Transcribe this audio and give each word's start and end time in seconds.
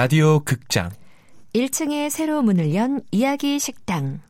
라디오 0.00 0.40
극장. 0.40 0.88
1층에 1.54 2.08
새로 2.08 2.40
문을 2.40 2.74
연 2.74 3.02
이야기 3.10 3.58
식당. 3.58 4.22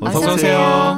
어서 0.00 0.34
오세요. 0.34 0.91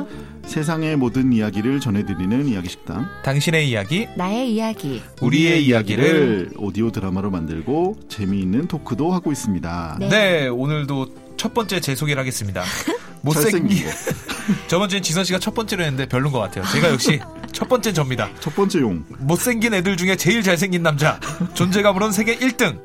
세상의 0.58 0.94
모든 0.96 1.32
이야기를 1.32 1.80
전해드리는 1.80 2.46
이야기 2.46 2.68
식당. 2.68 3.08
당신의 3.24 3.68
이야기 3.68 4.06
나의 4.16 4.54
이야기. 4.54 5.02
우리의 5.20 5.66
이야기를 5.66 6.52
오디오 6.58 6.92
드라마로 6.92 7.32
만들고 7.32 7.98
재미있는 8.08 8.68
토크도 8.68 9.12
하고 9.12 9.32
있습니다. 9.32 9.96
네. 9.98 10.08
네 10.08 10.46
오늘도 10.46 11.08
첫 11.36 11.54
번째 11.54 11.80
제 11.80 11.96
소개를 11.96 12.20
하겠습니다. 12.20 12.62
못생긴. 13.22 13.84
저번 14.68 14.88
주엔 14.88 15.02
지선 15.02 15.24
씨가 15.24 15.40
첫 15.40 15.54
번째로 15.54 15.82
했는데 15.82 16.06
별론 16.06 16.30
것 16.30 16.38
같아요. 16.38 16.64
제가 16.66 16.88
역시 16.90 17.18
첫 17.50 17.68
번째 17.68 17.92
접니다. 17.92 18.28
첫 18.38 18.54
번째 18.54 18.78
용. 18.80 19.04
못생긴 19.18 19.74
애들 19.74 19.96
중에 19.96 20.14
제일 20.14 20.44
잘생긴 20.44 20.84
남자 20.84 21.18
존재감으론 21.54 22.12
세계 22.12 22.36
1등 22.38 22.78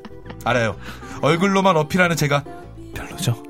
알아요. 0.44 0.76
얼굴로만 1.22 1.76
어필하는 1.76 2.16
제가 2.16 2.42
별로죠. 2.94 3.40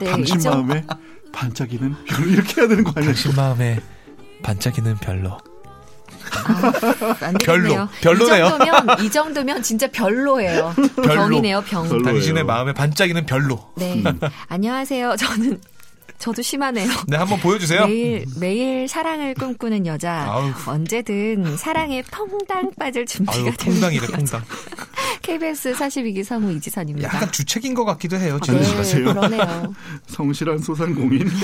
네, 0.00 0.06
당신 0.10 0.36
이정- 0.38 0.66
마음에 0.66 0.82
반짝이는 1.38 1.94
별로 2.04 2.30
이렇게 2.30 2.60
해야 2.60 2.68
되는 2.68 2.82
거 2.82 2.92
아니야? 2.96 3.12
당신 3.12 3.32
마음에 3.36 3.78
반짝이는 4.42 4.96
별로. 4.96 5.38
안 7.20 7.34
별로. 7.44 7.88
별로네요. 8.00 8.46
이 8.46 8.50
정도면, 8.50 9.04
이 9.04 9.10
정도면 9.10 9.62
진짜 9.62 9.86
별로예요. 9.88 10.74
별로. 10.96 11.14
병이네요, 11.14 11.60
병. 11.62 11.88
별로. 11.88 12.02
당신의 12.02 12.42
별로예요. 12.42 12.44
마음에 12.46 12.72
반짝이는 12.74 13.24
별로. 13.26 13.72
네. 13.76 14.02
안녕하세요. 14.48 15.14
저는, 15.16 15.60
저도 16.18 16.42
심하네요. 16.42 16.88
네 17.06 17.16
한번 17.16 17.38
보여주세요. 17.38 17.86
매일, 17.86 18.26
매일 18.40 18.88
사랑을 18.88 19.34
꿈꾸는 19.34 19.86
여자. 19.86 20.24
아우. 20.28 20.52
언제든 20.66 21.56
사랑에 21.56 22.02
펑당 22.10 22.72
빠질 22.76 23.06
준비가 23.06 23.38
아유 23.38 23.56
되는 23.56 23.80
퐁당이래 23.80 24.06
퐁당. 24.08 24.42
KBS 25.22 25.72
42기 25.72 26.24
성우 26.24 26.52
이지선입니다. 26.52 27.08
약간 27.08 27.30
주책인 27.30 27.74
것 27.74 27.84
같기도 27.84 28.16
해요. 28.16 28.38
네, 28.46 28.62
지금 28.62 28.82
네. 28.82 29.12
그러네요. 29.12 29.74
성실한 30.06 30.58
소상공인. 30.58 31.28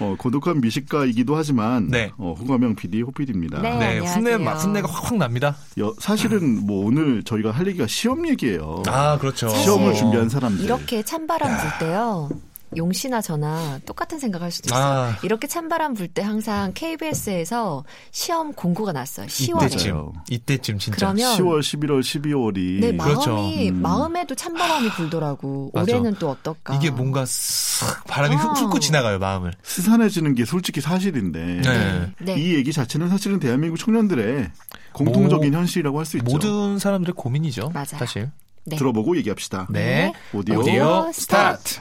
어, 0.00 0.14
고독한 0.16 0.60
미식가이기도 0.60 1.34
하지만 1.34 1.88
네. 1.88 2.12
어, 2.18 2.32
후가명 2.36 2.76
PD, 2.76 3.02
호PD입니다. 3.02 3.60
네. 3.60 3.76
네, 3.76 3.98
훈내. 3.98 4.34
훈내가 4.34 4.88
확확 4.88 5.16
납니다. 5.16 5.56
사실은 5.98 6.64
뭐 6.64 6.86
오늘 6.86 7.22
저희가 7.24 7.50
할 7.50 7.66
얘기가 7.66 7.86
시험 7.88 8.28
얘기예요. 8.28 8.82
아 8.86 9.18
그렇죠. 9.18 9.48
시험을 9.48 9.88
사실 9.88 10.00
준비한 10.00 10.28
사람들. 10.28 10.64
이렇게 10.64 11.02
찬바람 11.02 11.50
불 11.58 11.88
때요. 11.88 12.28
용씨나 12.76 13.20
저나 13.20 13.80
똑같은 13.86 14.18
생각할 14.18 14.50
수도 14.50 14.68
있어요. 14.68 14.84
아. 14.84 15.16
이렇게 15.22 15.46
찬바람 15.46 15.94
불 15.94 16.08
때 16.08 16.22
항상 16.22 16.72
KBS에서 16.74 17.84
시험 18.10 18.52
공고가 18.52 18.92
났어요. 18.92 19.26
10월에. 19.26 19.66
이때쯤. 19.66 20.12
이때쯤 20.30 20.78
진짜. 20.78 20.96
그러면 20.96 21.36
10월, 21.38 21.60
11월, 21.60 22.00
12월이 22.00 22.80
네, 22.80 22.96
그렇죠. 22.96 23.34
마음이 23.34 23.70
음. 23.70 23.82
마음에도 23.82 24.34
찬바람이 24.34 24.88
불더라고. 24.90 25.70
맞아. 25.74 25.82
올해는 25.92 26.14
또 26.18 26.30
어떨까? 26.30 26.74
이게 26.74 26.90
뭔가 26.90 27.24
쓱 27.24 28.06
바람이 28.06 28.34
아. 28.36 28.38
훑고 28.38 28.80
지나가요 28.80 29.18
마음을. 29.18 29.52
스산해지는 29.62 30.34
게 30.34 30.44
솔직히 30.44 30.80
사실인데 30.80 31.60
네. 31.62 32.12
네. 32.20 32.34
이 32.40 32.54
얘기 32.54 32.72
자체는 32.72 33.08
사실은 33.08 33.38
대한민국 33.38 33.76
청년들의 33.78 34.50
공통적인 34.92 35.52
현실이라고 35.54 35.98
할 35.98 36.06
수 36.06 36.16
있죠. 36.18 36.24
모든 36.30 36.78
사람들의 36.78 37.14
고민이죠. 37.14 37.70
맞아요. 37.74 37.86
사실. 37.98 38.30
네. 38.64 38.76
들어보고 38.76 39.16
얘기합시다. 39.18 39.66
네. 39.70 40.12
오디오, 40.32 40.60
오디오 40.60 41.10
스타트. 41.12 41.78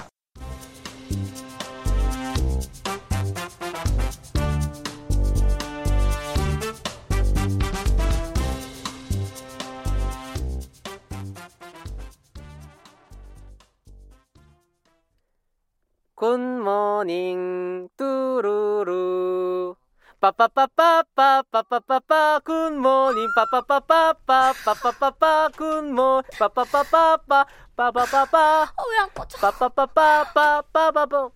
good 16.17 16.79
morning 16.79 17.87
뚜루루 17.95 19.75
빠빠빠빠빠빠빠빠빠 20.19 22.39
good 22.39 22.71
morning 22.71 23.27
빠빠빠빠빠빠빠빠빠 23.35 25.49
good 25.55 25.80
morning 25.80 26.23
빠빠빠빠빠 26.39 27.45
빠빠빠빠 27.75 28.63
어야 28.63 29.07
꺼져. 29.13 29.37
빠빠빠빠빠빠빠빠 29.37 31.29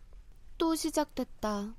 또 0.58 0.76
시작됐다. 0.76 1.76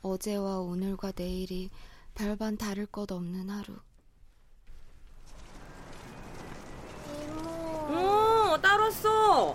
어제와 0.00 0.60
오늘과 0.60 1.12
내일이 1.14 1.68
별반 2.14 2.56
다를 2.56 2.86
것 2.86 3.12
없는 3.12 3.50
하루. 3.50 3.76
어, 7.92 8.56
따로 8.62 8.84
왔어. 8.84 9.54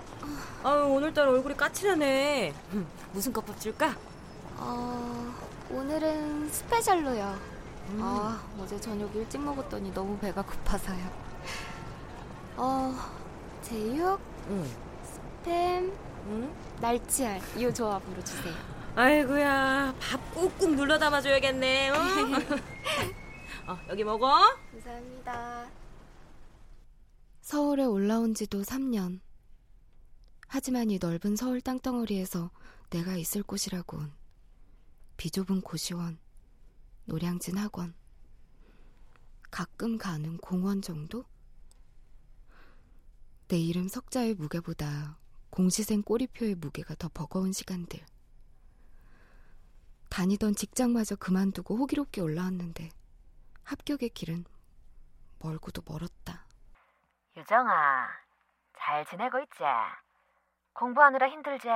아유, 0.65 0.83
오늘따라 0.85 1.29
얼굴이 1.29 1.55
까칠하네. 1.55 2.51
무슨 3.13 3.31
컵밥 3.31 3.61
줄까? 3.61 3.95
어, 4.57 5.31
오늘은 5.69 6.49
스페셜로요. 6.49 7.39
아, 7.99 8.43
어제 8.59 8.81
저녁 8.81 9.15
일찍 9.15 9.41
먹었더니 9.41 9.93
너무 9.93 10.17
배가 10.17 10.41
고파서요. 10.41 11.07
어, 12.57 12.95
제육, 13.61 14.19
응. 14.49 14.65
햄, 15.45 15.93
응? 16.29 16.51
날치알 16.81 17.39
이 17.57 17.71
조합으로 17.71 18.23
주세요. 18.23 18.55
아이고야, 18.95 19.93
밥 19.99 20.33
꾹꾹 20.33 20.69
눌러 20.75 20.97
담아줘야겠네. 20.97 21.89
어? 21.91 21.93
어, 23.71 23.77
여기 23.89 24.03
먹어. 24.03 24.33
감사합니다. 24.71 25.67
서울에 27.41 27.85
올라온 27.85 28.33
지도 28.33 28.63
3년. 28.63 29.24
하지만 30.47 30.89
이 30.89 30.97
넓은 30.99 31.35
서울 31.35 31.61
땅덩어리에서 31.61 32.51
내가 32.89 33.15
있을 33.15 33.43
곳이라곤 33.43 34.13
비좁은 35.17 35.61
고시원, 35.61 36.19
노량진 37.05 37.57
학원, 37.57 37.93
가끔 39.49 39.97
가는 39.97 40.37
공원 40.37 40.81
정도? 40.81 41.25
내 43.47 43.57
이름 43.57 43.87
석자의 43.87 44.33
무게보다 44.35 45.17
공시생 45.49 46.01
꼬리표의 46.01 46.55
무게가 46.55 46.95
더 46.95 47.09
버거운 47.13 47.53
시간들. 47.53 48.05
다니던 50.09 50.55
직장마저 50.55 51.15
그만두고 51.15 51.77
호기롭게 51.77 52.21
올라왔는데 52.21 52.89
합격의 53.63 54.09
길은 54.09 54.45
멀고도 55.39 55.81
멀었다. 55.85 56.45
유정아, 57.37 58.07
잘 58.79 59.05
지내고 59.05 59.39
있지? 59.39 59.63
공부하느라 60.75 61.27
힘들지? 61.29 61.69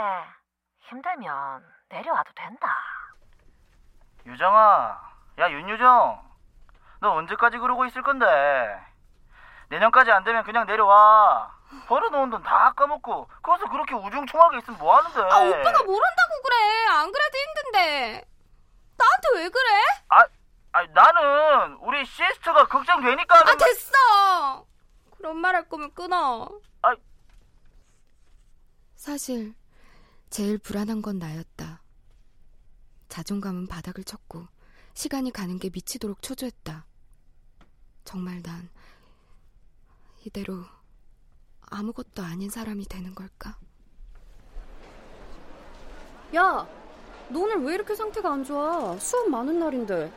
힘들면 0.89 1.63
내려와도 1.89 2.31
된다. 2.35 2.67
유정아 4.25 4.99
야 5.39 5.49
윤유정 5.49 6.21
너 6.99 7.11
언제까지 7.13 7.57
그러고 7.57 7.85
있을 7.85 8.01
건데 8.03 8.25
내년까지 9.69 10.11
안 10.11 10.23
되면 10.23 10.43
그냥 10.43 10.65
내려와 10.65 11.51
벌어놓은 11.88 12.29
돈다 12.29 12.74
까먹고 12.74 13.29
거기서 13.41 13.69
그렇게 13.69 13.95
우중충하게 13.95 14.57
있으면 14.57 14.79
뭐 14.79 14.97
하는데 14.97 15.19
아, 15.21 15.38
오빠가 15.39 15.83
뭘 15.83 16.03
한다고 16.03 16.41
그래. 16.44 16.88
안 16.91 17.12
그래도 17.12 17.38
힘든데. 17.38 18.25
나한테 18.97 19.27
왜 19.35 19.50
그래? 19.50 19.69
아, 20.71 20.83
나는 20.94 21.75
우리 21.81 22.06
시스터가 22.06 22.65
걱정되니까 22.68 23.35
아, 23.39 23.56
됐어. 23.56 24.65
그런 25.18 25.38
말 25.38 25.56
할 25.56 25.68
거면 25.69 25.94
끊어. 25.94 26.47
아. 26.81 26.94
사실 29.00 29.56
제일 30.30 30.57
불안한 30.57 31.01
건 31.01 31.19
나였다. 31.19 31.81
자존감은 33.07 33.68
바닥을 33.68 34.04
쳤고 34.04 34.46
시간이 34.94 35.31
가는 35.31 35.57
게 35.57 35.69
미치도록 35.69 36.22
초조했다. 36.22 36.86
정말 38.04 38.42
난 38.44 38.69
이대로 40.25 40.66
아무것도 41.62 42.22
아닌 42.22 42.50
사람이 42.50 42.88
되는 42.88 43.16
걸까? 43.16 43.57
야, 46.36 46.68
너 47.30 47.40
오늘 47.40 47.63
왜 47.63 47.75
이렇게 47.75 47.96
상태가 47.96 48.34
안 48.34 48.44
좋아? 48.44 49.00
수업 49.00 49.30
많은 49.30 49.60
날인데. 49.60 50.12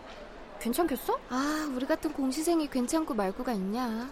괜찮겠어? 0.58 1.20
아, 1.29 1.73
우리 1.73 1.87
같은 1.87 2.12
공시생이 2.12 2.69
괜찮고 2.69 3.14
말고가 3.14 3.52
있냐? 3.52 4.11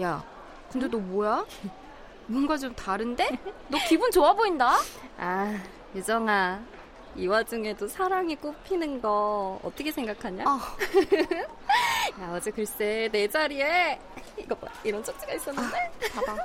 야, 0.00 0.24
근데 0.72 0.88
너 0.88 0.98
뭐야? 0.98 1.46
뭔가 2.30 2.56
좀 2.56 2.72
다른데? 2.74 3.28
너 3.68 3.78
기분 3.88 4.08
좋아 4.12 4.32
보인다? 4.32 4.76
아, 5.18 5.60
유정아. 5.96 6.62
이 7.16 7.26
와중에도 7.26 7.88
사랑이 7.88 8.36
꽃피는 8.36 9.02
거 9.02 9.58
어떻게 9.64 9.90
생각하냐? 9.90 10.44
어. 10.44 10.60
야, 12.22 12.32
어제 12.32 12.52
글쎄 12.52 13.08
내 13.10 13.26
자리에 13.26 13.98
이거 14.38 14.54
봐 14.54 14.68
이런 14.84 15.02
쪽지가 15.02 15.32
있었는데 15.34 15.90
봐봐. 16.14 16.36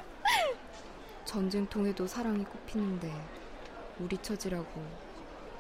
전쟁통에도 1.24 2.08
사랑이 2.08 2.44
꽃피는데 2.46 3.12
우리 4.00 4.18
처지라고 4.18 4.66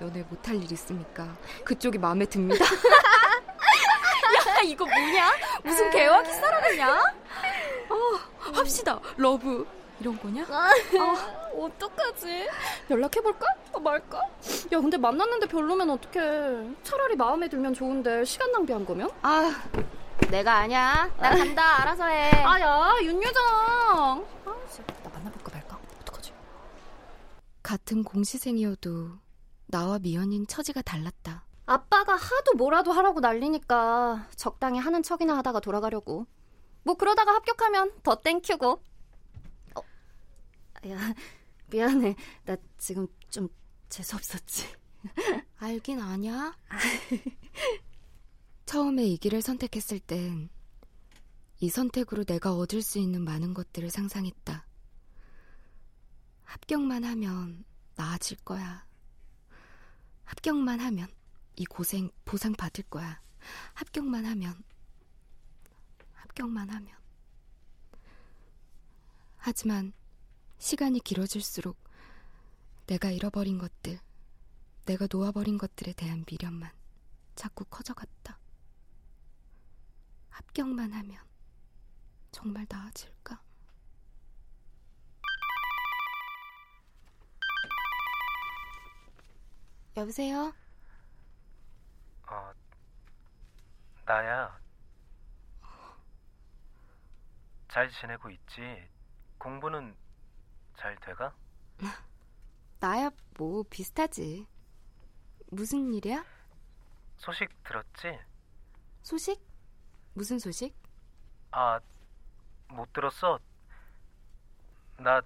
연애 0.01 0.23
못할 0.27 0.55
일 0.55 0.71
있습니까? 0.71 1.37
그쪽이 1.63 1.99
마음에 1.99 2.25
듭니다. 2.25 2.65
야, 2.65 4.61
이거 4.63 4.85
뭐냐? 4.85 5.31
무슨 5.63 5.91
개화기 5.91 6.33
사랑이냐? 6.33 6.99
어, 7.89 8.51
합시다. 8.55 8.99
love. 9.17 9.67
이런 9.99 10.19
거냐? 10.19 10.45
아, 10.49 10.71
어떡하지? 11.57 12.49
연락해볼까? 12.89 13.45
어, 13.73 13.79
말까? 13.79 14.17
야, 14.19 14.79
근데 14.81 14.97
만났는데 14.97 15.47
별로면 15.47 15.89
어떡해. 15.91 16.75
차라리 16.83 17.15
마음에 17.15 17.47
들면 17.47 17.73
좋은데 17.73 18.25
시간 18.25 18.51
낭비한 18.51 18.85
거면? 18.85 19.09
아, 19.21 19.51
내가 20.29 20.55
아냐. 20.57 21.09
나 21.17 21.29
간다. 21.29 21.81
알아서 21.81 22.05
해. 22.05 22.31
아, 22.43 22.59
야, 22.59 22.93
윤유정. 23.01 23.43
아, 24.45 24.55
진짜 24.69 24.93
나 25.03 25.09
만나볼까 25.11 25.51
말까? 25.53 25.79
어떡하지? 26.01 26.33
같은 27.63 28.03
공시생이어도 28.03 29.11
나와 29.67 29.97
미연인 29.99 30.45
처지가 30.45 30.81
달랐다. 30.81 31.45
아빠가 31.67 32.13
하도 32.15 32.53
뭐라도 32.57 32.91
하라고 32.91 33.21
난리니까 33.21 34.27
적당히 34.35 34.77
하는 34.77 35.01
척이나 35.01 35.37
하다가 35.37 35.61
돌아가려고. 35.61 36.27
뭐 36.83 36.95
그러다가 36.95 37.33
합격하면 37.33 37.91
더 38.03 38.15
땡큐고. 38.17 38.81
어, 40.85 40.89
야, 40.89 41.13
미안해. 41.67 42.15
나 42.45 42.55
지금 42.77 43.07
좀 43.29 43.47
재수없었지. 43.89 44.65
알긴 45.57 45.99
아냐? 46.01 46.57
처음에 48.65 49.05
이 49.05 49.17
길을 49.17 49.41
선택했을 49.41 49.99
땐 49.99 50.49
이 51.59 51.69
선택으로 51.69 52.25
내가 52.25 52.53
얻을 52.53 52.81
수 52.81 52.99
있는 52.99 53.23
많은 53.23 53.53
것들을 53.53 53.89
상상했다. 53.89 54.67
합격만 56.43 57.03
하면 57.03 57.63
나아질 57.95 58.37
거야. 58.43 58.85
합격만 60.25 60.79
하면 60.81 61.07
이 61.55 61.65
고생 61.65 62.11
보상 62.25 62.53
받을 62.53 62.83
거야. 62.83 63.21
합격만 63.73 64.25
하면 64.25 64.63
합격만 66.13 66.69
하면 66.69 66.93
하지만 69.37 69.93
시간이 70.57 70.99
길어질수록 71.01 71.77
내가 72.87 73.09
잃어버린 73.11 73.57
것들, 73.57 73.99
내가 74.85 75.07
놓아버린 75.11 75.57
것들에 75.57 75.93
대한 75.93 76.23
미련만 76.29 76.71
자꾸 77.35 77.65
커져갔다. 77.65 78.39
합격만 80.29 80.91
하면 80.93 81.23
정말 82.31 82.65
나아질까? 82.69 83.41
여보세요? 89.97 90.53
어, 92.27 92.51
나야. 94.05 94.59
잘 97.69 97.89
지내고 97.89 98.29
있지? 98.29 98.89
공부는 99.37 99.95
잘 100.77 100.95
돼가? 100.97 101.33
나야 102.79 103.11
뭐 103.37 103.63
비슷하지. 103.69 104.47
무슨 105.51 105.93
일이야? 105.93 106.23
소식 107.17 107.49
들었지? 107.65 108.17
소식? 109.03 109.39
무슨 110.13 110.39
소식? 110.39 110.75
아, 111.51 111.79
못 112.69 112.93
들었어. 112.93 113.39
나 114.97 115.21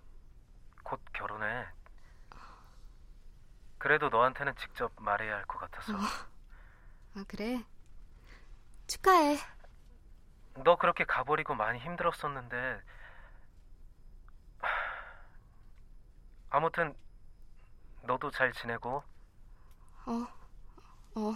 곧 0.84 1.00
결혼해. 1.14 1.68
그래도 3.80 4.10
너한테는 4.10 4.56
직접 4.58 4.92
말해야 5.00 5.36
할 5.38 5.46
것 5.46 5.58
같아서. 5.60 5.98
아 7.16 7.24
그래. 7.28 7.64
축하해. 8.88 9.38
너 10.64 10.76
그렇게 10.76 11.06
가버리고 11.06 11.56
많이 11.56 11.80
힘들었었는데. 11.80 12.82
하, 14.62 14.68
아무튼 16.50 16.96
너도 18.04 18.32
잘 18.32 18.52
지내고. 18.54 19.04
어, 20.06 20.28
어. 21.16 21.36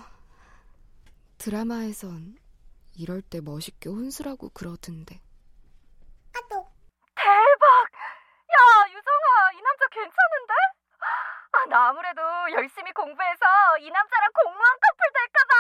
드라마에선 1.37 2.37
이럴 2.95 3.21
때 3.21 3.41
멋있게 3.41 3.89
혼술하고 3.89 4.49
그러던데. 4.49 5.21
대박! 7.15 7.65
야, 8.51 8.87
유정아, 8.89 9.51
이 9.53 9.61
남자 9.61 9.87
괜찮은데? 9.87 10.53
아, 11.51 11.65
나 11.69 11.89
아무래도 11.89 12.21
열심히 12.51 12.91
공부해서 12.91 13.45
이 13.79 13.89
남자랑 13.89 14.29
공무원 14.33 14.77
커플 14.81 15.11
될까봐. 15.13 15.53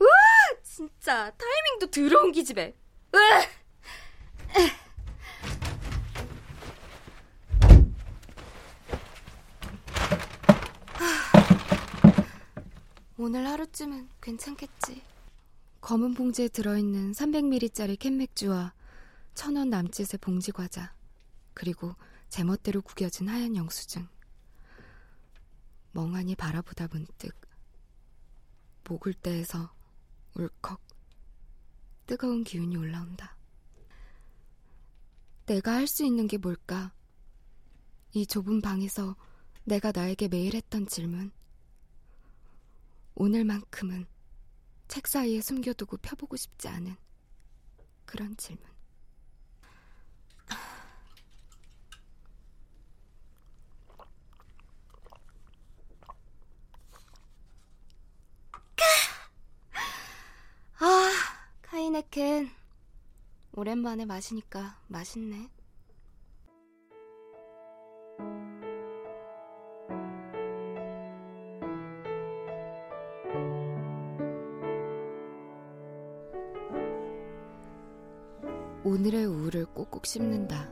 우와, 0.00 0.62
진짜 0.62 1.30
타이밍도 1.32 1.90
더러운 1.90 2.32
기집애. 2.32 2.74
으아! 3.14 3.60
오늘 13.22 13.46
하루쯤은 13.46 14.08
괜찮겠지. 14.22 15.02
검은 15.82 16.14
봉지에 16.14 16.48
들어있는 16.48 17.12
300ml짜리 17.12 17.98
캔맥주와 17.98 18.72
천 19.34 19.56
원 19.56 19.68
남짓의 19.68 20.20
봉지 20.22 20.52
과자, 20.52 20.94
그리고 21.52 21.94
제멋대로 22.30 22.80
구겨진 22.80 23.28
하얀 23.28 23.56
영수증. 23.56 24.08
멍하니 25.92 26.34
바라보다 26.34 26.88
문득 26.90 27.38
목을 28.88 29.12
떼에서 29.12 29.70
울컥 30.34 30.80
뜨거운 32.06 32.42
기운이 32.42 32.74
올라온다. 32.78 33.36
내가 35.44 35.74
할 35.74 35.86
수 35.86 36.06
있는 36.06 36.26
게 36.26 36.38
뭘까? 36.38 36.94
이 38.14 38.26
좁은 38.26 38.62
방에서 38.62 39.14
내가 39.64 39.92
나에게 39.94 40.28
매일 40.28 40.54
했던 40.54 40.86
질문. 40.86 41.32
오늘만큼은 43.20 44.06
책 44.88 45.06
사이에 45.06 45.42
숨겨두고 45.42 45.98
펴보고 45.98 46.38
싶지 46.38 46.68
않은 46.68 46.96
그런 48.06 48.34
질문. 48.38 48.64
아, 60.78 61.12
카이네켄. 61.60 62.50
오랜만에 63.52 64.06
마시니까 64.06 64.80
맛있네. 64.88 65.50
우울을 79.50 79.66
꼭꼭 79.66 80.06
씹는다. 80.06 80.68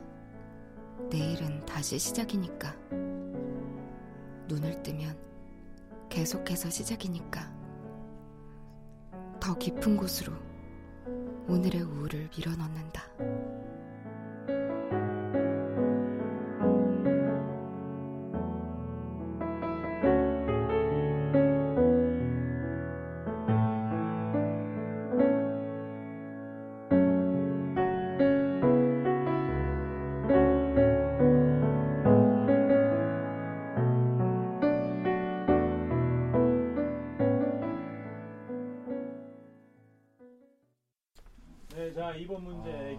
내일은 1.09 1.65
다시 1.65 1.99
시작이니까. 1.99 2.73
눈을 4.47 4.81
뜨면 4.83 5.17
계속해서 6.09 6.69
시작이니까. 6.69 7.53
더 9.39 9.57
깊은 9.57 9.97
곳으로 9.97 10.33
오늘의 11.47 11.81
우울을 11.81 12.29
밀어넣는다. 12.35 13.03
네, 42.63 42.97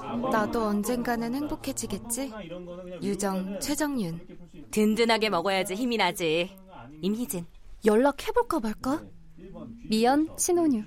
자 0.00 0.16
나도 0.30 0.62
언젠가는 0.62 1.34
행복해지겠지? 1.34 2.32
유정, 3.02 3.58
최정윤. 3.60 4.20
든든하게 4.70 5.30
먹어야지 5.30 5.74
힘이 5.74 5.96
나지. 5.96 6.56
임희진. 7.02 7.46
연락해볼까 7.84 8.60
말까? 8.60 9.02
미연, 9.88 10.28
신혼유. 10.38 10.82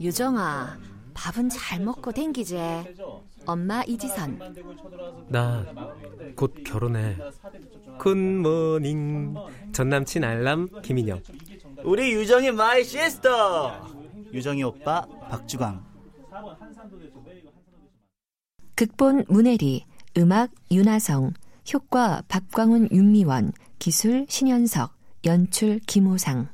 유정아, 0.00 0.78
밥은 1.14 1.48
잘 1.48 1.80
먹고 1.80 2.12
댕기지. 2.12 2.58
엄마 3.46 3.82
이지선. 3.84 4.38
나 5.28 5.64
곧 6.36 6.52
결혼해. 6.64 7.16
굿모닝. 7.98 9.34
전 9.72 9.88
남친 9.88 10.22
알람 10.24 10.68
김인영. 10.82 11.22
우리 11.84 12.12
유정이 12.12 12.50
my 12.50 12.84
sister. 12.84 13.95
유정이 14.36 14.62
오빠 14.64 15.06
박주광. 15.30 15.82
극본 18.74 19.24
문혜리, 19.28 19.86
음악 20.18 20.50
윤하성, 20.70 21.32
효과 21.72 22.22
박광훈 22.28 22.90
윤미원, 22.92 23.52
기술 23.78 24.26
신현석, 24.28 24.94
연출 25.24 25.80
김호상. 25.86 26.48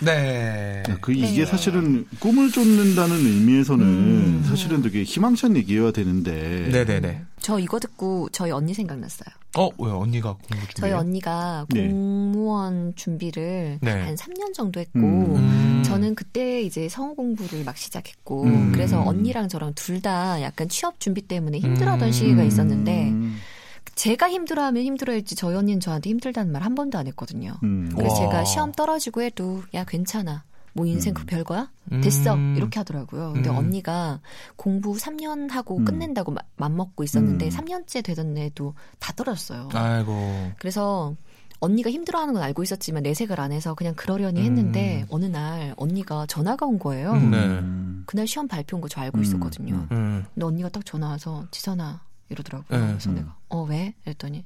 네. 0.00 0.82
그 1.00 1.12
이게 1.12 1.46
사실은 1.46 2.06
꿈을 2.18 2.50
쫓는다는 2.50 3.16
의미에서는 3.16 4.44
사실은 4.44 4.82
되게 4.82 5.02
희망찬 5.02 5.56
얘기여야 5.56 5.92
되는데. 5.92 6.68
네네네. 6.70 7.22
저 7.38 7.58
이거 7.58 7.78
듣고 7.80 8.28
저희 8.30 8.50
언니 8.50 8.74
생각났어요. 8.74 9.34
어, 9.56 9.68
왜 9.78 9.90
언니가 9.90 10.34
공부 10.34 10.66
준비? 10.66 10.74
저희 10.74 10.92
언니가 10.92 11.66
네. 11.70 11.88
공무원 11.88 12.94
준비를 12.94 13.78
네. 13.80 13.90
한 13.90 14.14
3년 14.14 14.52
정도 14.54 14.80
했고 14.80 14.98
음. 14.98 15.69
저는 15.90 16.14
그때 16.14 16.62
이제 16.62 16.88
성우 16.88 17.14
공부를 17.14 17.64
막 17.64 17.76
시작했고 17.76 18.44
음. 18.44 18.72
그래서 18.72 19.00
언니랑 19.02 19.48
저랑 19.48 19.74
둘 19.74 20.00
다 20.00 20.40
약간 20.40 20.68
취업 20.68 20.98
준비 20.98 21.20
때문에 21.22 21.58
힘들어하던 21.58 22.08
음. 22.08 22.12
시기가 22.12 22.42
있었는데 22.42 23.10
음. 23.10 23.36
제가 23.96 24.30
힘들어하면 24.30 24.82
힘들어했지 24.82 25.34
저희 25.34 25.54
언니는 25.56 25.80
저한테 25.80 26.08
힘들다는 26.10 26.52
말 26.52 26.62
한 26.62 26.74
번도 26.74 26.96
안 26.98 27.06
했거든요. 27.08 27.54
음. 27.64 27.92
그래서 27.94 28.14
와. 28.14 28.20
제가 28.20 28.44
시험 28.44 28.72
떨어지고 28.72 29.20
해도 29.22 29.62
야 29.74 29.84
괜찮아. 29.84 30.44
뭐 30.72 30.86
인생 30.86 31.12
음. 31.12 31.14
그 31.14 31.26
별거야? 31.26 31.68
됐어. 32.02 32.34
음. 32.34 32.54
이렇게 32.56 32.78
하더라고요. 32.78 33.32
근데 33.34 33.50
음. 33.50 33.56
언니가 33.56 34.20
공부 34.56 34.92
3년 34.96 35.50
하고 35.50 35.78
음. 35.78 35.84
끝낸다고 35.84 36.30
마- 36.32 36.40
맘먹고 36.56 37.02
있었는데 37.02 37.46
음. 37.46 37.50
3년째 37.50 38.04
되던 38.04 38.38
애도 38.38 38.74
다 39.00 39.12
떨어졌어요. 39.14 39.68
아이고. 39.72 40.52
그래서 40.58 41.14
언니가 41.60 41.90
힘들어하는 41.90 42.34
건 42.34 42.42
알고 42.42 42.62
있었지만 42.62 43.02
내색을 43.02 43.38
안 43.40 43.52
해서 43.52 43.74
그냥 43.74 43.94
그러려니 43.94 44.40
했는데 44.42 45.02
음. 45.02 45.06
어느 45.10 45.26
날 45.26 45.74
언니가 45.76 46.24
전화가 46.26 46.64
온 46.66 46.78
거예요. 46.78 47.12
음. 47.12 47.30
네. 47.30 47.36
음. 47.38 48.02
그날 48.06 48.26
시험 48.26 48.48
발표인 48.48 48.80
거 48.80 48.88
저 48.88 49.00
알고 49.02 49.18
음. 49.18 49.22
있었거든요. 49.22 49.74
음. 49.74 49.88
음. 49.92 50.24
근데 50.34 50.46
언니가 50.46 50.68
딱 50.70 50.84
전화 50.86 51.08
와서 51.08 51.44
지선아 51.50 52.00
이러더라고요. 52.30 52.78
네. 52.80 52.86
그래서 52.88 53.10
음. 53.10 53.14
내가 53.16 53.36
어 53.50 53.62
왜? 53.64 53.94
이랬더니 54.06 54.44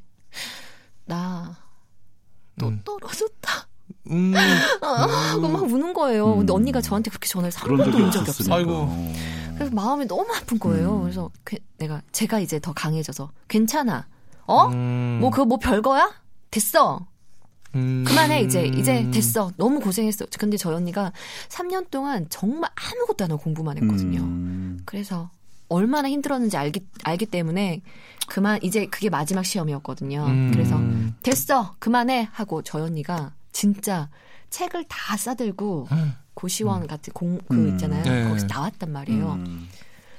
나또 1.06 2.68
음. 2.68 2.80
떨어졌다. 2.84 3.68
음. 4.10 4.34
하고 4.82 5.48
막 5.48 5.62
우는 5.62 5.92
거예요. 5.94 6.36
근데 6.36 6.52
음. 6.52 6.56
언니가 6.56 6.80
저한테 6.80 7.10
그렇게 7.10 7.28
전화를 7.28 7.54
한 7.56 7.64
그런 7.64 7.78
번도 7.78 7.92
적이 7.92 8.04
온 8.04 8.10
적이. 8.10 8.30
없어요. 8.30 8.54
아이고. 8.54 9.12
그래서 9.54 9.74
마음이 9.74 10.06
너무 10.06 10.26
아픈 10.34 10.58
거예요. 10.58 10.96
음. 10.96 11.02
그래서 11.02 11.30
그- 11.44 11.56
내가 11.78 12.02
제가 12.12 12.40
이제 12.40 12.58
더 12.58 12.72
강해져서 12.72 13.30
괜찮아. 13.48 14.06
어? 14.46 14.66
음. 14.68 15.18
뭐 15.20 15.30
그거 15.30 15.44
뭐 15.44 15.58
별거야? 15.58 16.10
됐어. 16.54 17.06
음. 17.74 18.04
그만해 18.06 18.42
이제 18.42 18.64
이제 18.66 19.10
됐어. 19.10 19.50
너무 19.56 19.80
고생했어. 19.80 20.26
근데 20.38 20.56
저희 20.56 20.74
언니가 20.76 21.12
3년 21.48 21.90
동안 21.90 22.26
정말 22.30 22.70
아무것도 22.76 23.24
안 23.24 23.32
하고 23.32 23.42
공부만 23.42 23.76
했거든요. 23.82 24.20
음. 24.20 24.78
그래서 24.84 25.30
얼마나 25.68 26.08
힘들었는지 26.08 26.56
알기 26.56 26.86
알기 27.02 27.26
때문에 27.26 27.82
그만 28.28 28.60
이제 28.62 28.86
그게 28.86 29.10
마지막 29.10 29.44
시험이었거든요. 29.44 30.24
음. 30.26 30.50
그래서 30.52 30.80
됐어 31.24 31.74
그만해 31.80 32.28
하고 32.32 32.62
저희 32.62 32.82
언니가 32.82 33.32
진짜 33.50 34.08
책을 34.50 34.84
다 34.88 35.16
싸들고 35.16 35.88
음. 35.90 36.12
고시원 36.34 36.86
같은 36.86 37.12
공그 37.12 37.54
음. 37.56 37.68
있잖아요. 37.70 38.04
네. 38.04 38.28
거기서 38.28 38.46
나왔단 38.46 38.92
말이에요. 38.92 39.32
음. 39.32 39.68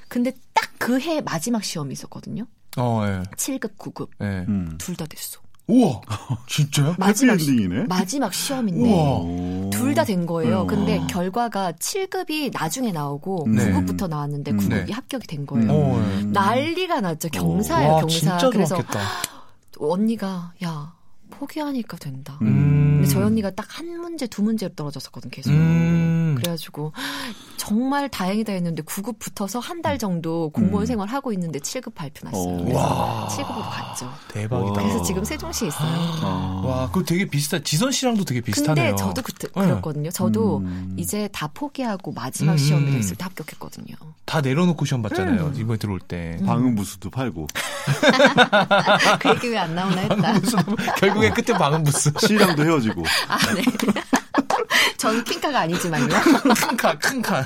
근데 0.08 0.32
딱 0.52 0.66
그 0.78 1.00
해 1.00 1.22
마지막 1.22 1.64
시험이 1.64 1.94
있었거든요. 1.94 2.44
어, 2.76 3.02
예. 3.06 3.22
7급, 3.36 3.78
9급 3.78 4.10
예. 4.20 4.44
음. 4.46 4.76
둘다 4.78 5.06
됐어. 5.06 5.40
우와. 5.68 6.00
진짜요? 6.46 6.94
마지막 6.98 7.38
시- 7.40 7.50
해피엔딩이네. 7.50 7.84
마지막 7.88 8.32
시험인데. 8.32 9.70
둘 9.70 9.94
다 9.94 10.04
된 10.04 10.26
거예요. 10.26 10.60
어. 10.60 10.66
근데 10.66 11.00
결과가 11.08 11.72
7급이 11.72 12.52
나중에 12.52 12.92
나오고 12.92 13.46
네. 13.48 13.72
9급부터 13.72 14.08
나왔는데 14.08 14.52
음. 14.52 14.58
9급이 14.58 14.86
네. 14.86 14.92
합격이 14.92 15.26
된 15.26 15.46
거예요. 15.46 15.70
어, 15.72 15.98
예. 15.98 16.22
음. 16.22 16.32
난리가 16.32 17.00
났죠. 17.00 17.28
경사예요, 17.30 17.92
와, 17.94 18.00
경사. 18.00 18.50
그래서. 18.50 18.78
언니가 19.78 20.52
야 20.64 20.94
포기하니까 21.30 21.96
된다. 21.98 22.38
음. 22.42 22.98
근데 22.98 23.08
저희 23.08 23.24
언니가 23.24 23.50
딱 23.50 23.66
한 23.78 24.00
문제, 24.00 24.26
두 24.26 24.42
문제로 24.42 24.72
떨어졌었거든 24.74 25.30
계속. 25.30 25.50
음. 25.50 26.34
그래가지고 26.38 26.92
정말 27.66 28.08
다행이다 28.08 28.52
했는데 28.52 28.82
9급 28.82 29.18
붙어서 29.18 29.58
한 29.58 29.82
달 29.82 29.98
정도 29.98 30.50
공무원 30.50 30.84
음. 30.84 30.86
생활 30.86 31.08
하고 31.08 31.32
있는데 31.32 31.58
7급 31.58 31.94
발표 31.94 32.24
났어요. 32.24 32.42
어. 32.42 32.62
그래서 32.64 32.78
와. 32.80 33.28
7급으로 33.28 33.70
갔죠. 33.70 34.12
대박이다. 34.28 34.82
그래서 34.82 35.02
지금 35.02 35.22
세종시에 35.24 35.68
있어요. 35.68 35.88
아. 36.22 36.62
와, 36.64 36.86
그거 36.90 37.04
되게 37.04 37.24
비슷한, 37.28 37.62
지선 37.62 37.92
씨랑도 37.92 38.24
되게 38.24 38.40
근데 38.40 38.52
비슷하네요. 38.52 38.96
저도 38.96 39.22
그, 39.22 39.32
네. 39.34 39.48
그랬거든요. 39.52 40.10
저도 40.10 40.58
음. 40.58 40.94
이제 40.96 41.28
다 41.32 41.48
포기하고 41.52 42.12
마지막 42.12 42.52
음. 42.52 42.56
시험을 42.58 42.92
했을 42.94 43.16
때 43.16 43.24
합격했거든요. 43.24 43.94
다 44.24 44.40
내려놓고 44.40 44.84
시험 44.84 45.02
봤잖아요. 45.02 45.46
음. 45.46 45.54
이번에 45.56 45.76
들어올 45.78 46.00
때. 46.00 46.38
방음 46.46 46.74
부스도 46.74 47.10
팔고 47.10 47.46
그 49.20 49.28
얘기 49.30 49.48
왜 49.48 49.58
안 49.58 49.74
나오나 49.74 50.00
했다. 50.02 50.40
결국에 50.98 51.30
끝에 51.30 51.56
방음 51.58 51.84
부스. 51.84 52.10
씨랑도 52.18 52.64
헤어지고 52.64 53.02
아, 53.28 53.38
네. 53.54 53.62
전 54.96 55.22
핑카가 55.24 55.60
아니지만요. 55.60 56.08
큰 57.00 57.22
칸. 57.22 57.44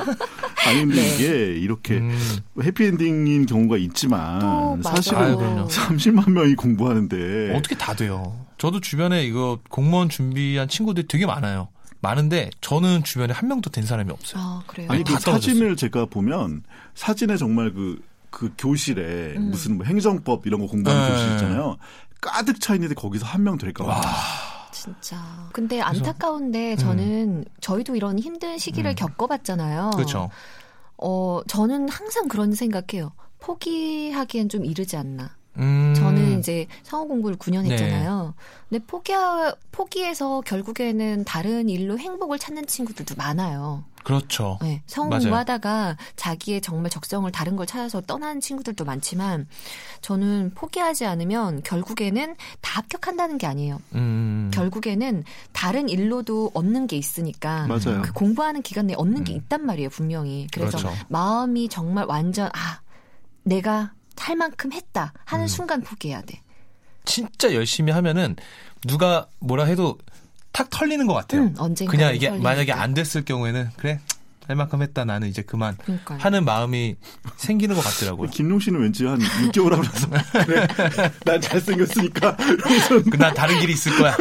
아니 0.66 0.80
근데 0.80 0.94
네. 0.96 1.14
이게 1.14 1.26
이렇게 1.60 1.98
음. 1.98 2.18
해피엔딩인 2.62 3.46
경우가 3.46 3.76
있지만. 3.78 4.82
사실은 4.82 5.18
아유, 5.18 5.36
그럼요. 5.36 5.68
30만 5.68 6.30
명이 6.30 6.54
공부하는데 6.54 7.54
어떻게 7.56 7.76
다 7.76 7.94
돼요? 7.94 8.46
저도 8.58 8.80
주변에 8.80 9.24
이거 9.24 9.58
공무원 9.68 10.08
준비한 10.08 10.68
친구들이 10.68 11.06
되게 11.08 11.26
많아요. 11.26 11.68
많은데 12.02 12.50
저는 12.60 13.04
주변에 13.04 13.32
한 13.34 13.48
명도 13.48 13.70
된 13.70 13.84
사람이 13.84 14.10
없어요. 14.10 14.42
아, 14.42 14.62
그래요? 14.66 14.88
아니 14.90 15.04
그다 15.04 15.18
떨어졌어요. 15.18 15.54
사진을 15.54 15.76
제가 15.76 16.06
보면 16.06 16.62
사진에 16.94 17.36
정말 17.36 17.72
그, 17.74 18.00
그 18.30 18.50
교실에 18.56 19.34
음. 19.36 19.50
무슨 19.50 19.76
뭐 19.76 19.84
행정법 19.86 20.46
이런 20.46 20.60
거 20.60 20.66
공부하는 20.66 21.06
네. 21.08 21.12
교실 21.14 21.32
있잖아요. 21.32 21.76
가득 22.20 22.60
차 22.60 22.74
있는데 22.74 22.94
거기서 22.94 23.26
한 23.26 23.42
명 23.42 23.58
될까 23.58 23.84
봐. 23.84 24.00
진짜. 24.80 25.18
근데 25.52 25.80
안타까운데 25.80 26.76
저는 26.76 27.44
저희도 27.60 27.96
이런 27.96 28.18
힘든 28.18 28.56
시기를 28.56 28.92
음. 28.92 28.94
겪어봤잖아요. 28.94 29.90
그렇죠. 29.94 30.30
어, 30.96 31.40
저는 31.46 31.88
항상 31.90 32.28
그런 32.28 32.54
생각해요. 32.54 33.12
포기하기엔 33.40 34.48
좀 34.48 34.64
이르지 34.64 34.96
않나. 34.96 35.36
음. 35.58 35.92
저는 35.94 36.38
이제 36.38 36.66
성우 36.84 37.08
공부를 37.08 37.36
9년 37.36 37.64
네. 37.64 37.72
했잖아요. 37.72 38.34
근데 38.68 38.84
포기 38.86 39.12
포기해서 39.72 40.40
결국에는 40.42 41.24
다른 41.24 41.68
일로 41.68 41.98
행복을 41.98 42.38
찾는 42.38 42.66
친구들도 42.66 43.16
많아요. 43.16 43.84
그렇죠. 44.02 44.58
네, 44.62 44.82
성우 44.86 45.08
맞아요. 45.08 45.20
공부하다가 45.22 45.96
자기의 46.16 46.60
정말 46.60 46.90
적성을 46.90 47.30
다른 47.32 47.56
걸 47.56 47.66
찾아서 47.66 48.00
떠나는 48.00 48.40
친구들도 48.40 48.84
많지만 48.84 49.46
저는 50.00 50.52
포기하지 50.54 51.06
않으면 51.06 51.62
결국에는 51.62 52.36
다 52.60 52.78
합격한다는 52.78 53.38
게 53.38 53.46
아니에요. 53.46 53.80
음. 53.94 54.50
결국에는 54.52 55.24
다른 55.52 55.88
일로도 55.88 56.52
얻는 56.54 56.86
게 56.86 56.96
있으니까 56.96 57.66
맞아요. 57.66 58.02
그 58.02 58.12
공부하는 58.12 58.62
기간 58.62 58.86
내에 58.86 58.96
얻는 58.96 59.24
게 59.24 59.32
음. 59.34 59.36
있단 59.36 59.64
말이에요, 59.66 59.90
분명히. 59.90 60.46
그래서 60.52 60.78
그렇죠. 60.78 60.96
마음이 61.08 61.68
정말 61.68 62.04
완전 62.06 62.48
아 62.54 62.80
내가 63.42 63.92
할 64.16 64.36
만큼 64.36 64.72
했다 64.72 65.12
하는 65.24 65.46
음. 65.46 65.48
순간 65.48 65.80
포기해야 65.80 66.20
돼. 66.22 66.40
진짜 67.04 67.54
열심히 67.54 67.90
하면은 67.92 68.36
누가 68.86 69.26
뭐라 69.40 69.64
해도 69.64 69.98
탁 70.52 70.68
털리는 70.70 71.06
것 71.06 71.14
같아요. 71.14 71.42
음, 71.42 71.54
언젠가 71.58 71.90
그냥 71.90 72.14
이게 72.14 72.30
만약에 72.30 72.72
안 72.72 72.94
됐을 72.94 73.24
경우에는 73.24 73.70
그래 73.76 74.00
할 74.46 74.56
만큼 74.56 74.82
했다 74.82 75.04
나는 75.04 75.28
이제 75.28 75.42
그만 75.42 75.76
그러니까요. 75.76 76.18
하는 76.18 76.44
마음이 76.44 76.96
생기는 77.36 77.76
것 77.76 77.82
같더라고요. 77.84 78.30
김용 78.34 78.58
씨는 78.58 78.80
왠지 78.80 79.06
한 79.06 79.18
6개월 79.20 79.70
하고 79.70 79.82
나서 79.84 80.08
그래 80.44 80.66
난 81.24 81.40
잘생겼으니까 81.40 82.36
이러면서 82.40 83.16
난 83.16 83.32
다른 83.34 83.60
길이 83.60 83.72
있을 83.72 83.96
거야. 83.96 84.16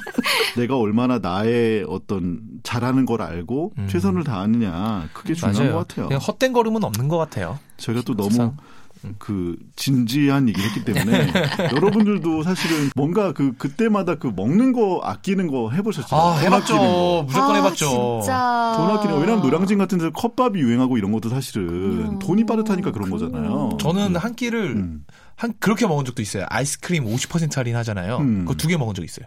내가 0.56 0.76
얼마나 0.76 1.18
나의 1.18 1.86
어떤 1.88 2.40
잘하는 2.62 3.06
걸 3.06 3.22
알고 3.22 3.72
음. 3.78 3.88
최선을 3.88 4.24
다하느냐 4.24 5.08
그게 5.14 5.32
중요한 5.34 5.56
맞아요. 5.62 5.72
것 5.72 5.88
같아요. 5.88 6.08
그냥 6.08 6.20
헛된 6.20 6.52
걸음은 6.52 6.84
없는 6.84 7.08
것 7.08 7.16
같아요. 7.16 7.58
저희가 7.78 8.02
또 8.04 8.14
너무. 8.14 8.54
그 9.18 9.56
진지한 9.76 10.48
얘기를 10.48 10.68
했기 10.68 10.84
때문에 10.84 11.32
여러분들도 11.74 12.42
사실은 12.42 12.90
뭔가 12.94 13.32
그 13.32 13.52
그때마다 13.56 14.14
그 14.16 14.32
먹는 14.34 14.72
거 14.72 15.00
아끼는 15.02 15.46
거 15.48 15.70
해보셨죠? 15.70 16.14
아, 16.16 16.34
돈 16.34 16.44
해봤죠. 16.44 17.22
무조건 17.26 17.50
아, 17.50 17.54
해봤죠. 17.56 18.20
진짜. 18.22 18.74
돈 18.76 18.90
아끼는 18.96 19.14
거. 19.14 19.20
왜냐면 19.20 19.42
노량진 19.42 19.78
같은 19.78 19.98
데서 19.98 20.10
컵밥이 20.12 20.58
유행하고 20.60 20.98
이런 20.98 21.12
것도 21.12 21.28
사실은. 21.28 22.18
돈이 22.18 22.44
빠듯하니까 22.46 22.90
그런. 22.92 23.10
거잖아요. 23.10 23.76
저는 23.80 24.16
한 24.16 24.34
끼를 24.34 24.76
음. 24.76 25.04
한 25.36 25.52
그렇게 25.58 25.86
먹은 25.86 26.04
적도 26.04 26.22
있어요. 26.22 26.46
아이스크림 26.48 27.04
50% 27.04 27.54
할인 27.56 27.76
하잖아요. 27.76 28.18
음. 28.18 28.38
그거 28.46 28.54
두 28.54 28.68
개 28.68 28.76
먹은 28.76 28.94
적 28.94 29.04
있어요. 29.04 29.26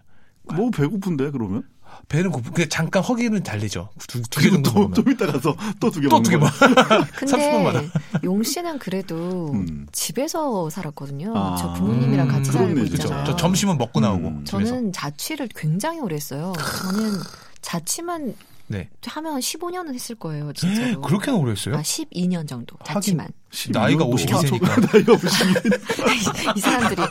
뭐 0.55 0.69
배고픈데 0.71 1.31
그러면? 1.31 1.63
배는 2.07 2.31
고프. 2.31 2.51
근데 2.51 2.69
잠깐 2.69 3.03
허기는 3.03 3.41
달리죠. 3.43 3.89
두개 4.07 4.49
그리고 4.49 4.55
정도 4.55 4.71
또, 4.71 4.79
먹으면. 4.79 4.93
좀 4.95 5.11
이따 5.11 5.25
가서 5.27 5.55
또 5.79 5.91
두개또 5.91 6.15
먹는 6.15 6.23
두개 6.23 6.37
거야. 6.37 6.51
먹어. 6.59 7.05
근데 7.15 7.33
30분마다. 7.35 8.23
용 8.23 8.43
씨는 8.43 8.79
그래도 8.79 9.51
음. 9.53 9.87
집에서 9.91 10.69
살았거든요. 10.69 11.33
아. 11.35 11.55
저 11.57 11.73
부모님이랑 11.73 12.27
같이 12.27 12.49
음, 12.49 12.53
살고 12.53 12.73
그렇네. 12.73 12.89
있잖아요. 12.91 13.23
저 13.25 13.35
점심은 13.35 13.77
먹고 13.77 13.99
나오고 13.99 14.27
음. 14.27 14.45
집에서. 14.45 14.65
저는 14.65 14.91
자취를 14.93 15.49
굉장히 15.55 15.99
오래 15.99 16.15
했어요. 16.15 16.53
저는 16.57 17.19
자취만 17.61 18.35
네. 18.67 18.89
하면 19.05 19.39
15년은 19.39 19.93
했을 19.93 20.15
거예요, 20.15 20.51
진짜로. 20.53 21.01
그렇게나 21.01 21.37
오래 21.37 21.51
했어요? 21.51 21.75
아, 21.75 21.81
12년 21.81 22.47
정도. 22.47 22.77
자취만. 22.83 23.27
나이가 23.71 24.05
52세니까. 24.05 24.59
52세니까. 24.59 24.93
나이가 24.93 25.13
52세. 25.13 26.57
이 26.57 26.59
사람들이. 26.59 27.01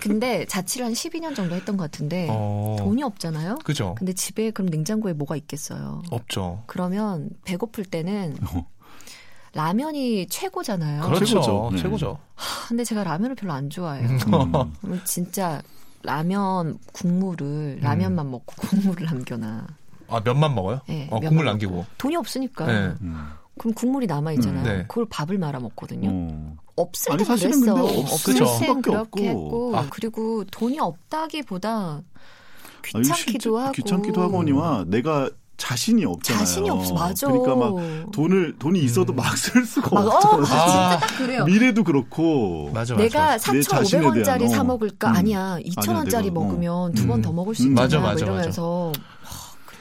근데 0.00 0.44
자취를 0.46 0.86
한 0.86 0.92
12년 0.92 1.34
정도 1.34 1.54
했던 1.54 1.76
것 1.76 1.84
같은데 1.90 2.28
어. 2.30 2.76
돈이 2.78 3.02
없잖아요. 3.02 3.56
그죠. 3.64 3.94
근데 3.98 4.12
집에 4.12 4.50
그럼 4.50 4.70
냉장고에 4.70 5.12
뭐가 5.14 5.36
있겠어요. 5.36 6.02
없죠. 6.10 6.62
그러면 6.66 7.30
배고플 7.44 7.86
때는 7.86 8.36
어. 8.54 8.66
라면이 9.52 10.28
최고잖아요. 10.28 11.02
그렇죠. 11.02 11.24
최고죠. 11.24 11.70
네. 11.72 11.82
최고죠. 11.82 12.18
하, 12.34 12.68
근데 12.68 12.84
제가 12.84 13.02
라면을 13.04 13.34
별로 13.34 13.52
안 13.52 13.68
좋아해요. 13.68 14.08
음. 14.84 15.00
진짜 15.04 15.60
라면 16.02 16.78
국물을 16.92 17.78
라면만 17.80 18.30
먹고 18.30 18.54
국물을 18.68 19.06
남겨놔. 19.06 19.66
아, 20.10 20.20
면만 20.24 20.54
먹어요? 20.54 20.80
네, 20.88 21.06
어, 21.10 21.14
면만 21.14 21.28
국물 21.28 21.44
먹고. 21.44 21.50
남기고. 21.52 21.86
돈이 21.98 22.16
없으니까. 22.16 22.66
네. 22.66 22.94
음. 23.00 23.30
그럼 23.58 23.74
국물이 23.74 24.06
남아 24.06 24.32
있잖아요. 24.32 24.62
음, 24.62 24.64
네. 24.64 24.84
그걸 24.88 25.06
밥을 25.10 25.36
말아 25.38 25.58
먹거든요. 25.60 26.08
어. 26.10 26.56
없을 26.76 27.24
사실은 27.24 27.60
그랬어. 27.60 27.74
근데 27.74 28.00
없을. 28.00 28.34
땐 28.34 28.46
수밖에 28.46 28.80
그렇게 28.80 28.96
없고. 29.00 29.20
했고 29.28 29.76
아. 29.76 29.86
그리고 29.90 30.44
돈이 30.50 30.78
없다기보다 30.80 32.00
아니, 32.94 33.02
귀찮기도 33.02 33.14
실제 33.14 33.50
하고 33.50 33.72
귀찮기도 33.72 34.22
하거니와 34.22 34.84
내가 34.86 35.28
자신이 35.58 36.06
없잖아요. 36.06 36.38
자신이 36.44 36.70
없어. 36.70 36.94
맞아. 36.94 37.26
그러니까 37.26 37.54
막 37.54 38.10
돈을 38.12 38.56
돈이 38.58 38.80
있어도 38.80 39.12
막쓸 39.12 39.66
수가 39.66 39.90
막, 39.94 40.06
어, 40.06 40.16
없잖아. 40.16 40.44
진짜 40.46 40.98
딱 40.98 41.18
그래요. 41.18 41.44
미래도 41.44 41.84
그렇고. 41.84 42.70
맞아, 42.72 42.94
맞아. 42.94 43.04
내가 43.04 43.36
내 43.36 43.60
자신에 43.60 44.00
4,500원짜리 44.02 44.24
대한, 44.24 44.48
사 44.48 44.60
어. 44.62 44.64
먹을까? 44.64 45.10
음. 45.10 45.16
아니야. 45.16 45.58
2,000원짜리 45.60 46.06
아니야, 46.14 46.20
내가, 46.22 46.30
먹으면 46.32 46.92
두번 46.94 47.18
음. 47.18 47.22
더 47.22 47.32
먹을 47.32 47.54
수 47.54 47.64
음. 47.64 47.72
있잖아. 47.72 47.82
맞아, 47.82 47.98
뭐 48.00 48.08
맞아, 48.08 48.24
이러면서 48.24 48.92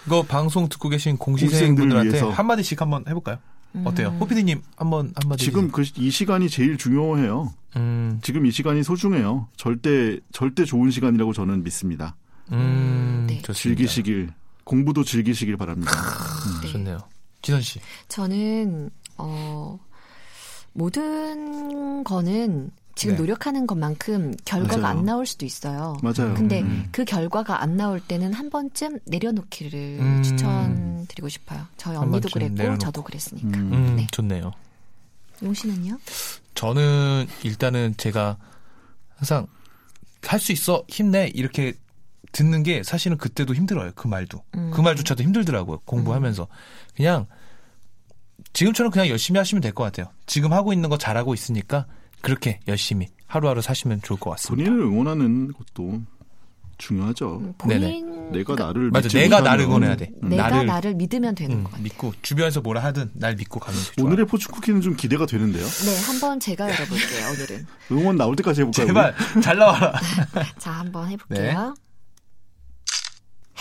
이거 0.10 0.24
방송 0.24 0.68
듣고 0.70 0.90
계신 0.90 1.18
공시생분들한테 1.18 2.10
위해서. 2.10 2.32
한마디씩 2.32 2.82
한번 2.82 3.06
해볼까요? 3.08 3.38
어때요? 3.86 4.08
음. 4.10 4.18
호피디님 4.20 4.64
한번 4.76 5.14
한마디. 5.22 5.46
지금 5.46 5.70
그 5.72 5.84
이 5.84 6.10
시간이 6.10 6.50
제일 6.50 6.76
중요해요. 6.78 7.54
음, 7.76 8.20
지금 8.24 8.48
이 8.48 8.52
시간이 8.52 8.82
소중해요. 8.82 9.48
절대 9.56 10.18
절대 10.32 10.66
좋은 10.66 10.90
시간이라고 10.90 11.34
저는 11.34 11.64
믿습니다. 11.64 12.16
음, 12.52 13.26
네. 13.30 13.40
좋습니다. 13.44 13.54
즐기시길 13.54 14.32
공부도 14.64 15.04
즐기시길 15.04 15.56
바랍니다. 15.58 15.92
네. 16.64 16.72
좋네요. 16.72 16.98
진원 17.44 17.62
씨. 17.62 17.80
저는 18.08 18.90
어 19.20 19.78
모든 20.74 22.04
거는 22.04 22.72
지금 23.00 23.16
네. 23.16 23.22
노력하는 23.22 23.66
것만큼 23.66 24.34
결과가 24.44 24.78
맞아요. 24.78 24.98
안 25.00 25.06
나올 25.06 25.26
수도 25.26 25.46
있어요. 25.46 25.98
맞아요. 26.04 26.34
근데 26.36 26.62
음. 26.62 26.90
그 26.92 27.06
결과가 27.06 27.62
안 27.62 27.78
나올 27.78 28.02
때는 28.02 28.34
한 28.34 28.50
번쯤 28.50 29.00
내려놓기를 29.06 29.98
음. 30.02 30.22
추천드리고 30.22 31.30
싶어요. 31.30 31.66
저희 31.78 31.96
한 31.96 32.04
언니도 32.10 32.28
그랬고 32.34 32.56
내려놓고. 32.56 32.80
저도 32.80 33.02
그랬으니까. 33.04 33.48
음. 33.58 33.72
음, 33.74 33.96
네. 33.96 34.08
좋네요. 34.12 34.52
용 35.44 35.54
씨는요? 35.54 35.98
저는 36.56 37.28
일단은 37.44 37.94
제가 37.96 38.36
항상 39.16 39.48
할 40.22 40.38
수 40.42 40.52
있어 40.52 40.84
힘내 40.90 41.32
이렇게 41.34 41.74
듣는 42.34 42.64
게 42.64 42.84
사실은 42.84 43.18
그때도 43.18 43.56
힘들어요. 43.56 43.92
그 43.96 44.08
말도 44.08 44.44
음. 44.56 44.72
그 44.74 44.82
말조차도 44.82 45.24
힘들더라고요. 45.24 45.80
공부하면서 45.86 46.48
그냥 46.96 47.26
지금처럼 48.52 48.92
그냥 48.92 49.08
열심히 49.08 49.38
하시면 49.38 49.62
될 49.62 49.72
것 49.72 49.84
같아요. 49.86 50.12
지금 50.26 50.52
하고 50.52 50.74
있는 50.74 50.90
거 50.90 50.98
잘하고 50.98 51.34
있으니까 51.34 51.86
그렇게 52.22 52.60
열심히 52.68 53.08
하루하루 53.28 53.62
사시면 53.62 54.02
좋을 54.02 54.20
것 54.20 54.32
같습니다. 54.32 54.70
본인을 54.70 54.86
응원하는 54.86 55.54
것도 55.54 56.02
중요하죠. 56.78 57.38
음, 57.38 57.54
네네. 57.68 57.80
본인 57.86 58.32
내가 58.32 58.56
나를 58.56 58.90
맞아, 58.92 59.06
믿지 59.08 59.18
내가 59.18 59.38
못하면- 59.40 59.44
나를 59.44 59.66
응원해야 59.66 59.96
돼. 59.98 60.12
음. 60.24 60.30
내가 60.30 60.50
나를- 60.50 60.66
나를 60.66 60.96
믿으면 60.96 61.36
되는 61.36 61.58
음, 61.58 61.64
것 61.64 61.72
같아요. 61.72 61.84
믿고 61.84 62.14
주변에서 62.22 62.62
뭐라 62.62 62.82
하든 62.86 63.12
날 63.16 63.36
믿고 63.36 63.60
가면 63.60 63.80
좋아요. 63.96 64.08
오늘의 64.08 64.26
포춘 64.28 64.52
쿠키는 64.54 64.82
좀 64.82 64.96
기대가 64.96 65.26
되는데요. 65.26 65.66
네, 65.66 66.00
한번 66.06 66.40
제가 66.40 66.70
열어볼게요. 66.70 67.28
오늘은. 67.32 67.68
응원 67.92 68.16
나올 68.16 68.36
때까지 68.38 68.62
해볼까요? 68.62 68.88
제발 68.88 69.16
잘 69.44 69.58
나와라. 69.58 69.94
자, 70.58 70.72
한번 70.72 71.08
네. 71.08 71.14
해볼게요. 71.14 71.74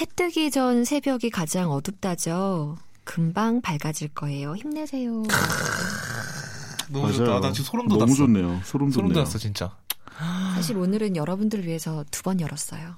해 0.01 0.07
뜨기 0.15 0.51
전 0.53 0.85
새벽이 0.85 1.31
가장 1.31 1.73
어둡다죠. 1.73 2.79
금방 3.03 3.61
밝아질 3.63 4.09
거예요. 4.09 4.55
힘내세요. 4.55 5.25
너무 6.91 7.05
맞아요. 7.07 7.17
좋다. 7.19 7.41
나 7.41 7.53
지금 7.53 7.65
소름 7.65 7.89
돋았어. 7.89 8.05
너무 8.07 8.17
좋네요. 8.17 8.61
소름 8.65 8.91
소름 8.91 9.09
돋네요. 9.09 9.15
돋았어 9.25 9.39
진짜. 9.39 9.77
사실 10.55 10.77
오늘은 10.77 11.15
여러분들을 11.17 11.65
위해서 11.67 12.05
두 12.11 12.23
번 12.23 12.41
열었어요. 12.41 12.95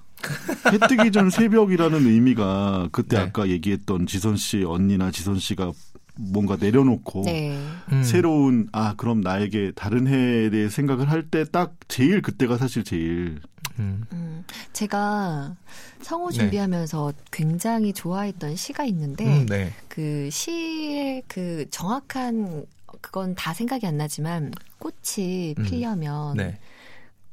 해 0.72 0.78
뜨기 0.88 1.12
전 1.12 1.28
새벽이라는 1.30 2.06
의미가 2.06 2.88
그때 2.92 3.16
네. 3.16 3.22
아까 3.22 3.48
얘기했던 3.48 4.06
지선 4.06 4.36
씨 4.36 4.64
언니나 4.64 5.10
지선 5.10 5.38
씨가 5.38 5.72
뭔가 6.16 6.56
내려놓고 6.56 7.22
네. 7.24 7.58
음. 7.92 8.02
새로운 8.02 8.68
아 8.72 8.94
그럼 8.96 9.20
나에게 9.22 9.72
다른 9.74 10.06
해에 10.06 10.50
대해 10.50 10.68
생각을 10.68 11.10
할 11.10 11.30
때 11.30 11.44
딱 11.44 11.74
제일 11.88 12.20
그때가 12.22 12.58
사실 12.58 12.84
제일 12.84 13.38
음. 13.78 14.04
음, 14.12 14.44
제가 14.74 15.54
성우 16.02 16.30
네. 16.30 16.36
준비하면서 16.38 17.12
굉장히 17.30 17.92
좋아했던 17.94 18.56
시가 18.56 18.84
있는데 18.84 19.24
음, 19.24 19.46
네. 19.46 19.72
그 19.88 20.28
시의 20.30 21.22
그 21.28 21.64
정확한 21.70 22.66
그건 23.00 23.34
다 23.34 23.52
생각이 23.54 23.86
안 23.86 23.96
나지만 23.96 24.52
꽃이 24.78 25.54
음. 25.58 25.64
피려면 25.64 26.36
네. 26.36 26.58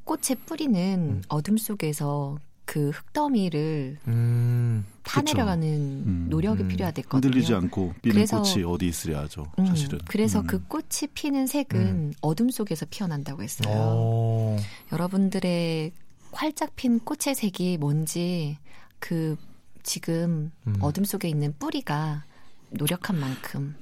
꽃의 0.06 0.38
뿌리는 0.45 0.99
음. 1.17 1.21
어둠 1.27 1.58
속에서 1.58 2.39
그 2.65 2.89
흙더미를 2.89 3.97
음. 4.08 4.86
타내려가는 5.03 5.67
음. 5.67 6.27
노력이 6.30 6.63
음. 6.63 6.67
필요하댔거든요. 6.67 7.30
흔들리지 7.30 7.53
않고 7.53 7.93
피는 8.01 8.13
그래서- 8.15 8.41
꽃이 8.41 8.63
어디 8.65 8.88
있으랴죠. 8.88 9.45
음, 9.60 9.65
사실은. 9.67 9.99
그래서 10.06 10.41
음. 10.41 10.47
그 10.47 10.63
꽃이 10.67 11.08
피는 11.13 11.47
색은 11.47 11.80
음. 11.82 12.13
어둠 12.21 12.49
속에서 12.49 12.86
피어난다고 12.89 13.41
했어요. 13.41 13.73
오. 13.73 14.58
여러분들의 14.91 15.91
활짝 16.34 16.75
핀 16.75 16.99
꽃의 16.99 17.36
색이 17.36 17.77
뭔지 17.77 18.58
그 18.99 19.38
지금 19.84 20.51
음. 20.67 20.75
어둠 20.82 21.06
속에 21.06 21.30
있는 21.30 21.53
뿌리가 21.58 22.25
노력한 22.71 23.17
만큼 23.17 23.75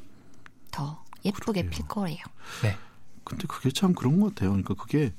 더 0.70 1.04
예쁘게 1.26 1.64
그러게요. 1.64 1.70
필 1.70 1.88
거예요. 1.88 2.20
네. 2.64 2.76
근데 3.24 3.46
그게 3.48 3.72
참 3.72 3.94
그런 3.94 4.20
것 4.20 4.30
같아요. 4.30 4.52
그러니까 4.52 4.76
그게 4.76 5.14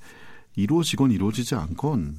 이루어지건 0.54 1.10
이루어지지 1.10 1.54
않건 1.54 2.16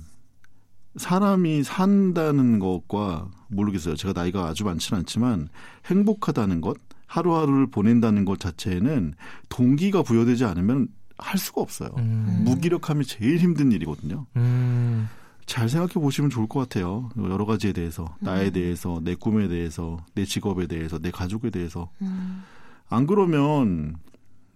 사람이 0.98 1.64
산다는 1.64 2.60
것과 2.60 3.30
모르겠어요. 3.48 3.96
제가 3.96 4.20
나이가 4.20 4.48
아주 4.48 4.66
많지는 4.66 5.00
않지만 5.00 5.48
행복하다는 5.86 6.62
것, 6.62 6.78
하루하루를 7.06 7.68
보낸다는 7.68 8.26
것 8.26 8.40
자체에는 8.40 9.14
동기가 9.50 10.04
부여되지 10.04 10.44
않으면 10.46 10.90
할 11.18 11.38
수가 11.38 11.62
없어요. 11.62 11.90
음. 11.98 12.42
무기력함이 12.44 13.06
제일 13.06 13.38
힘든 13.38 13.72
일이거든요. 13.72 14.26
음. 14.36 15.08
잘 15.46 15.70
생각해 15.70 15.94
보시면 15.94 16.30
좋을 16.30 16.48
것 16.48 16.60
같아요. 16.60 17.10
여러 17.18 17.46
가지에 17.46 17.72
대해서, 17.72 18.16
나에 18.20 18.50
대해서, 18.50 19.00
내 19.02 19.16
꿈에 19.16 19.48
대해서, 19.48 19.98
내 20.14 20.26
직업에 20.26 20.68
대해서, 20.68 21.00
내 21.00 21.10
가족에 21.10 21.50
대해서. 21.50 21.90
음. 22.02 22.44
안 22.90 23.06
그러면 23.08 23.96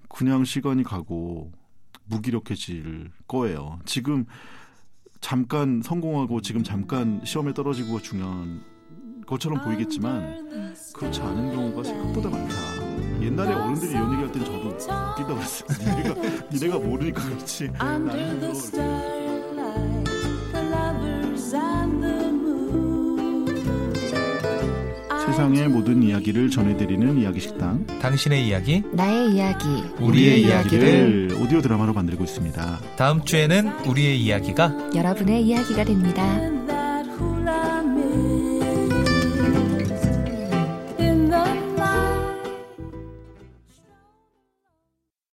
그냥 0.10 0.44
시간이 0.46 0.84
가고 0.84 1.52
무기력해질 2.06 3.12
거예요. 3.28 3.80
지금 3.86 4.26
잠깐 5.20 5.82
성공하고 5.82 6.42
지금 6.42 6.64
잠깐 6.64 7.22
시험에 7.24 7.54
떨어지고 7.54 8.02
중요한 8.02 8.64
것처럼 9.28 9.64
보이겠지만 9.64 10.74
그렇지 10.94 11.22
않은 11.22 11.56
경우가 11.56 11.84
생각보다 11.84 12.30
많다. 12.30 12.56
옛날에 13.22 13.54
어른들이 13.54 13.92
이런 13.92 14.12
얘기할 14.14 14.32
땐 14.32 14.44
저도 14.44 14.70
웃긴다 14.70 15.26
그랬어요. 15.26 15.68
니네가, 15.80 16.48
니네가 16.52 16.80
모르니까 16.80 17.24
그렇지. 17.24 17.70
나는 17.72 18.42
세상의 25.32 25.70
모든 25.70 26.04
이야기를 26.04 26.50
전해드리는 26.50 27.18
이야기 27.22 27.40
식당. 27.40 27.86
당신의 28.02 28.46
이야기, 28.46 28.84
나의 28.92 29.32
이야기. 29.34 29.66
우리의 30.02 30.42
이야기를 30.42 31.38
오디오 31.42 31.62
드라마로 31.62 31.94
만들고 31.94 32.26
있습니다. 32.26 32.80
다음 32.98 33.24
주에는 33.24 33.86
우리의 33.88 34.20
이야기가 34.20 34.90
여러분의 34.94 35.44
이야기가 35.44 35.86
됩니다. 35.86 36.61